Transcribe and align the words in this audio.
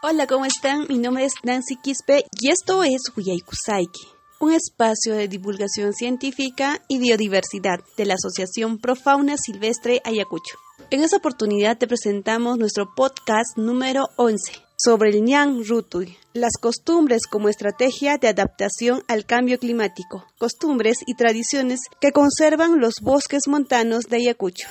Hola, 0.00 0.28
¿cómo 0.28 0.44
están? 0.44 0.86
Mi 0.88 0.96
nombre 0.96 1.24
es 1.24 1.32
Nancy 1.42 1.74
Quispe 1.74 2.24
y 2.40 2.50
esto 2.50 2.84
es 2.84 3.00
Huyaykusaiki, 3.16 4.06
un 4.38 4.52
espacio 4.52 5.14
de 5.14 5.26
divulgación 5.26 5.92
científica 5.92 6.80
y 6.86 7.00
biodiversidad 7.00 7.80
de 7.96 8.06
la 8.06 8.14
Asociación 8.14 8.78
Profauna 8.78 9.34
Silvestre 9.36 10.00
Ayacucho. 10.04 10.56
En 10.92 11.02
esta 11.02 11.16
oportunidad 11.16 11.78
te 11.78 11.88
presentamos 11.88 12.58
nuestro 12.58 12.94
podcast 12.94 13.56
número 13.56 14.06
11 14.18 14.52
sobre 14.76 15.10
el 15.10 15.24
Ñan 15.24 15.64
Rutui, 15.66 16.16
las 16.32 16.52
costumbres 16.60 17.26
como 17.26 17.48
estrategia 17.48 18.18
de 18.18 18.28
adaptación 18.28 19.02
al 19.08 19.26
cambio 19.26 19.58
climático, 19.58 20.24
costumbres 20.38 20.98
y 21.08 21.16
tradiciones 21.16 21.80
que 22.00 22.12
conservan 22.12 22.78
los 22.78 23.00
bosques 23.02 23.48
montanos 23.48 24.04
de 24.04 24.18
Ayacucho. 24.18 24.68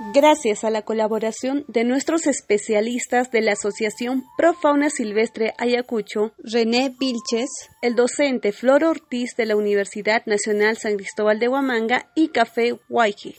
Gracias 0.00 0.62
a 0.62 0.70
la 0.70 0.82
colaboración 0.82 1.64
de 1.66 1.82
nuestros 1.82 2.28
especialistas 2.28 3.32
de 3.32 3.40
la 3.40 3.54
Asociación 3.54 4.22
Pro 4.36 4.54
Fauna 4.54 4.90
Silvestre 4.90 5.54
Ayacucho, 5.58 6.34
René 6.38 6.94
Vilches, 7.00 7.50
el 7.82 7.96
docente 7.96 8.52
Flor 8.52 8.84
Ortiz 8.84 9.34
de 9.36 9.46
la 9.46 9.56
Universidad 9.56 10.24
Nacional 10.24 10.76
San 10.76 10.98
Cristóbal 10.98 11.40
de 11.40 11.48
Huamanga 11.48 12.12
y 12.14 12.28
Café 12.28 12.78
Guayqui. 12.88 13.34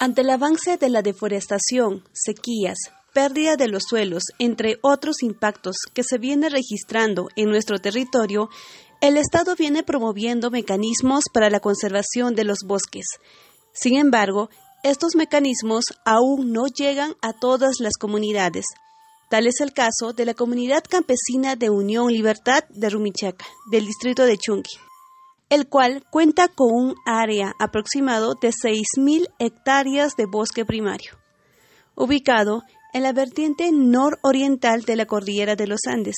Ante 0.00 0.22
el 0.22 0.30
avance 0.30 0.78
de 0.78 0.88
la 0.88 1.02
deforestación, 1.02 2.04
sequías, 2.14 2.78
pérdida 3.12 3.56
de 3.56 3.68
los 3.68 3.82
suelos, 3.86 4.22
entre 4.38 4.78
otros 4.80 5.22
impactos 5.22 5.76
que 5.92 6.04
se 6.04 6.16
viene 6.16 6.48
registrando 6.48 7.28
en 7.36 7.50
nuestro 7.50 7.78
territorio, 7.78 8.48
el 9.02 9.18
Estado 9.18 9.54
viene 9.56 9.82
promoviendo 9.82 10.50
mecanismos 10.50 11.24
para 11.34 11.50
la 11.50 11.60
conservación 11.60 12.34
de 12.34 12.44
los 12.44 12.60
bosques. 12.66 13.04
Sin 13.74 13.98
embargo, 13.98 14.48
estos 14.82 15.14
mecanismos 15.16 15.84
aún 16.06 16.52
no 16.52 16.64
llegan 16.66 17.14
a 17.20 17.34
todas 17.34 17.74
las 17.80 17.98
comunidades. 18.00 18.64
Tal 19.28 19.46
es 19.46 19.60
el 19.60 19.74
caso 19.74 20.14
de 20.14 20.24
la 20.24 20.32
comunidad 20.32 20.82
campesina 20.88 21.56
de 21.56 21.68
Unión 21.68 22.10
Libertad 22.10 22.64
de 22.70 22.88
Rumichaca, 22.88 23.44
del 23.70 23.84
distrito 23.84 24.24
de 24.24 24.38
Chungui 24.38 24.72
el 25.50 25.68
cual 25.68 26.04
cuenta 26.10 26.48
con 26.48 26.68
un 26.72 26.94
área 27.06 27.52
aproximado 27.58 28.34
de 28.34 28.48
6.000 28.48 29.28
hectáreas 29.38 30.16
de 30.16 30.26
bosque 30.26 30.64
primario, 30.64 31.12
ubicado 31.94 32.62
en 32.92 33.02
la 33.02 33.12
vertiente 33.12 33.70
nororiental 33.72 34.82
de 34.82 34.96
la 34.96 35.06
cordillera 35.06 35.54
de 35.56 35.66
los 35.66 35.80
Andes, 35.86 36.16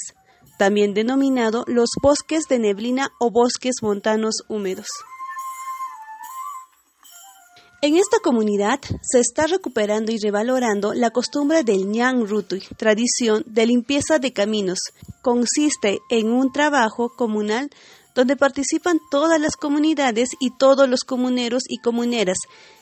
también 0.59 0.95
denominado 0.95 1.65
los 1.67 1.91
bosques 2.03 2.45
de 2.49 2.59
neblina 2.59 3.11
o 3.21 3.31
bosques 3.31 3.75
montanos 3.83 4.37
húmedos. 4.49 4.87
En 7.87 7.97
esta 7.97 8.19
comunidad 8.19 8.81
se 9.01 9.21
está 9.21 9.47
recuperando 9.47 10.11
y 10.11 10.19
revalorando 10.19 10.93
la 10.93 11.13
costumbre 11.13 11.63
del 11.63 11.87
Ñan 11.87 12.27
Rutui, 12.27 12.61
tradición 12.77 13.45
de 13.47 13.65
limpieza 13.65 14.19
de 14.19 14.33
caminos. 14.33 14.81
Consiste 15.23 16.01
en 16.11 16.33
un 16.33 16.51
trabajo 16.51 17.11
comunal 17.11 17.71
donde 18.17 18.35
participan 18.35 18.99
todas 19.09 19.41
las 19.41 19.55
comunidades 19.55 20.31
y 20.41 20.51
todos 20.59 20.89
los 20.89 21.05
comuneros 21.05 21.63
y 21.69 21.79
comuneras, 21.79 22.39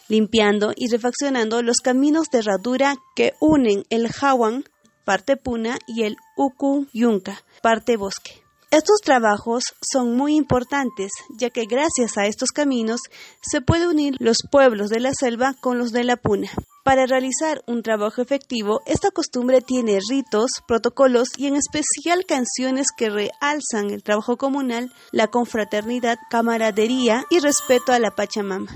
limpiando 0.08 0.72
y 0.74 0.88
refaccionando 0.88 1.60
los 1.60 1.80
caminos 1.84 2.30
de 2.32 2.38
herradura 2.38 2.96
que 3.14 3.34
unen 3.42 3.84
el 3.90 4.08
Jawan, 4.08 4.64
parte 5.04 5.36
Puna, 5.36 5.76
y 5.86 6.04
el 6.04 6.16
Uku 6.34 6.86
Yunca, 6.94 7.44
parte 7.60 7.98
Bosque. 7.98 8.43
Estos 8.74 9.02
trabajos 9.04 9.62
son 9.88 10.16
muy 10.16 10.34
importantes, 10.34 11.12
ya 11.38 11.48
que 11.50 11.64
gracias 11.64 12.18
a 12.18 12.26
estos 12.26 12.50
caminos 12.50 13.02
se 13.40 13.60
puede 13.60 13.86
unir 13.86 14.16
los 14.18 14.38
pueblos 14.50 14.90
de 14.90 14.98
la 14.98 15.12
selva 15.14 15.54
con 15.60 15.78
los 15.78 15.92
de 15.92 16.02
la 16.02 16.16
Puna. 16.16 16.48
Para 16.82 17.06
realizar 17.06 17.62
un 17.68 17.84
trabajo 17.84 18.20
efectivo, 18.20 18.80
esta 18.84 19.12
costumbre 19.12 19.60
tiene 19.60 20.00
ritos, 20.10 20.50
protocolos 20.66 21.28
y 21.36 21.46
en 21.46 21.54
especial 21.54 22.26
canciones 22.26 22.88
que 22.96 23.10
realzan 23.10 23.90
el 23.90 24.02
trabajo 24.02 24.36
comunal, 24.36 24.90
la 25.12 25.28
confraternidad, 25.28 26.18
camaradería 26.28 27.26
y 27.30 27.38
respeto 27.38 27.92
a 27.92 28.00
la 28.00 28.10
Pachamama. 28.10 28.72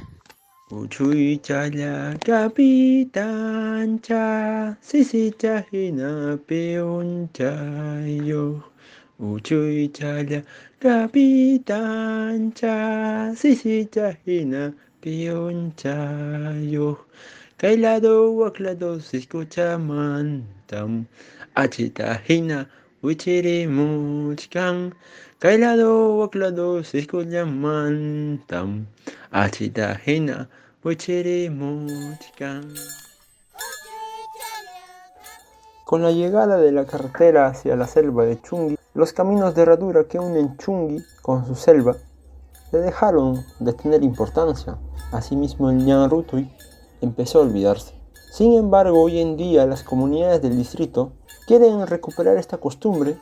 Uchuy. 0.70 1.40
Uchuy 9.20 9.90
chaya 9.90 10.44
capitán 10.78 12.54
cha, 12.54 13.34
sisi 13.34 13.84
chajina 13.90 14.72
peon 15.00 15.72
chayo. 15.74 16.98
Kailado 17.58 18.30
waklado 18.36 19.00
se 19.00 19.18
escucha 19.18 19.76
mantam. 19.76 21.06
Achitajina 21.56 22.68
wichiri 23.02 23.66
muchkan. 23.66 24.94
Kailado 25.40 26.18
waklado 26.18 26.84
se 26.84 27.00
escucha 27.00 27.44
mantam. 27.44 28.86
Achitajina 29.32 30.46
wichiri 30.84 31.50
muchkan. 31.50 32.72
Con 35.84 36.02
la 36.02 36.12
llegada 36.12 36.58
de 36.58 36.70
la 36.70 36.84
carretera 36.84 37.48
hacia 37.48 37.74
la 37.74 37.88
selva 37.88 38.24
de 38.26 38.40
Chungui, 38.42 38.77
los 38.94 39.12
caminos 39.12 39.54
de 39.54 39.62
herradura 39.62 40.04
que 40.04 40.18
unen 40.18 40.56
Chungui 40.56 41.04
con 41.22 41.46
su 41.46 41.54
selva 41.54 41.96
le 42.72 42.78
dejaron 42.80 43.44
de 43.60 43.72
tener 43.72 44.02
importancia. 44.02 44.78
Asimismo, 45.12 45.70
el 45.70 45.84
Ñanrutui 45.84 46.50
empezó 47.00 47.38
a 47.38 47.42
olvidarse. 47.42 47.94
Sin 48.30 48.54
embargo, 48.54 49.02
hoy 49.02 49.20
en 49.20 49.36
día 49.36 49.66
las 49.66 49.82
comunidades 49.82 50.42
del 50.42 50.56
distrito 50.56 51.12
quieren 51.46 51.86
recuperar 51.86 52.36
esta 52.36 52.58
costumbre 52.58 53.18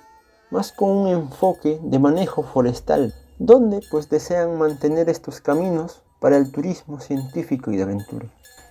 más 0.50 0.72
con 0.72 0.90
un 0.90 1.08
enfoque 1.08 1.78
de 1.82 1.98
manejo 1.98 2.42
forestal, 2.42 3.14
donde 3.38 3.80
pues 3.90 4.08
desean 4.08 4.58
mantener 4.58 5.08
estos 5.08 5.40
caminos 5.40 6.02
para 6.20 6.36
el 6.36 6.50
turismo 6.50 7.00
científico 7.00 7.70
y 7.70 7.76
de 7.76 7.82
aventura. 7.82 8.26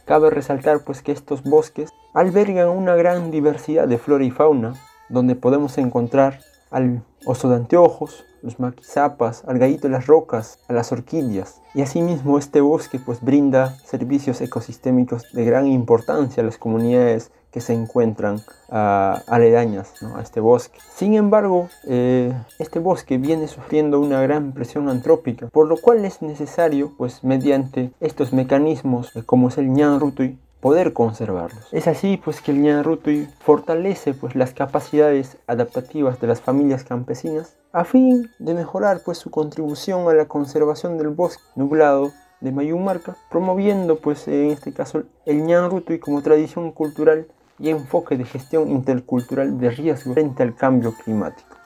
Cabe 0.06 0.30
resaltar 0.30 0.84
pues 0.84 1.02
que 1.02 1.12
estos 1.12 1.44
bosques 1.44 1.90
albergan 2.14 2.70
una 2.70 2.96
gran 2.96 3.32
diversidad 3.32 3.88
de 3.88 3.98
flora 3.98 4.24
y 4.24 4.32
fauna, 4.32 4.74
donde 5.10 5.36
podemos 5.36 5.78
encontrar 5.78 6.40
al 6.76 7.04
oso 7.26 7.50
de 7.50 7.56
anteojos, 7.56 8.26
los 8.42 8.60
maquizapas, 8.60 9.46
al 9.48 9.60
gallito 9.60 9.88
de 9.88 9.94
las 9.94 10.08
rocas, 10.08 10.60
a 10.68 10.74
las 10.74 10.92
orquídeas. 10.92 11.62
Y 11.74 11.82
asimismo 11.82 12.38
este 12.38 12.60
bosque 12.60 13.00
pues 13.00 13.22
brinda 13.22 13.78
servicios 13.86 14.42
ecosistémicos 14.42 15.32
de 15.32 15.46
gran 15.46 15.68
importancia 15.68 16.44
a 16.44 16.46
las 16.46 16.58
comunidades 16.58 17.32
que 17.50 17.62
se 17.62 17.72
encuentran 17.72 18.42
uh, 18.68 19.22
aledañas 19.28 19.94
¿no? 20.02 20.18
a 20.18 20.22
este 20.22 20.42
bosque. 20.42 20.78
Sin 20.94 21.14
embargo, 21.14 21.70
eh, 21.88 22.34
este 22.60 22.80
bosque 22.80 23.18
viene 23.18 23.48
sufriendo 23.48 24.02
una 24.02 24.22
gran 24.22 24.52
presión 24.52 24.90
antrópica, 24.90 25.48
por 25.48 25.66
lo 25.70 25.78
cual 25.78 26.04
es 26.04 26.22
necesario, 26.22 26.92
pues 26.98 27.24
mediante 27.24 27.92
estos 28.02 28.34
mecanismos 28.34 29.14
como 29.26 29.48
es 29.48 29.58
el 29.58 29.72
Ñan 29.72 30.02
Rutui, 30.02 30.38
poder 30.66 30.94
conservarlos. 30.94 31.68
Es 31.72 31.88
así 31.88 32.18
pues 32.18 32.42
que 32.42 32.50
el 32.50 32.60
Ñarrutui 32.60 33.28
fortalece 33.38 34.16
pues 34.16 34.34
las 34.34 34.56
capacidades 34.56 35.38
adaptativas 35.46 36.20
de 36.20 36.26
las 36.26 36.42
familias 36.42 36.84
campesinas 36.84 37.56
a 37.72 37.84
fin 37.84 38.32
de 38.40 38.56
mejorar 38.56 39.02
pues 39.06 39.20
su 39.20 39.30
contribución 39.30 40.10
a 40.10 40.16
la 40.16 40.26
conservación 40.26 40.98
del 40.98 41.10
bosque 41.10 41.44
nublado 41.56 42.14
de 42.42 42.52
Mayumarca, 42.52 43.16
promoviendo 43.30 44.00
pues 44.00 44.28
en 44.28 44.50
este 44.50 44.74
caso 44.74 45.04
el 45.28 45.44
Ñanrutui 45.44 46.00
como 46.00 46.24
tradición 46.24 46.72
cultural 46.72 47.28
y 47.60 47.70
enfoque 47.70 48.18
de 48.18 48.26
gestión 48.26 48.72
intercultural 48.72 49.60
de 49.60 49.70
riesgo 49.70 50.16
frente 50.16 50.42
al 50.42 50.56
cambio 50.56 50.96
climático. 50.96 51.58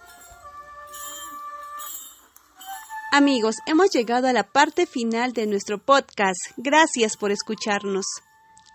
Amigos, 3.13 3.55
hemos 3.65 3.91
llegado 3.91 4.27
a 4.27 4.33
la 4.33 4.43
parte 4.43 4.85
final 4.85 5.31
de 5.31 5.47
nuestro 5.47 5.77
podcast. 5.77 6.41
Gracias 6.57 7.15
por 7.15 7.31
escucharnos. 7.31 8.05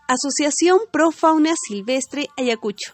Asociación 0.07 0.81
Pro 0.91 1.11
Fauna 1.13 1.55
Silvestre 1.57 2.29
Ayacucho. 2.37 2.93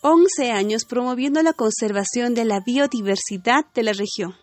11 0.00 0.50
años 0.50 0.84
promoviendo 0.84 1.40
la 1.40 1.52
conservación 1.52 2.34
de 2.34 2.44
la 2.44 2.58
biodiversidad 2.58 3.64
de 3.74 3.84
la 3.84 3.92
región. 3.92 4.34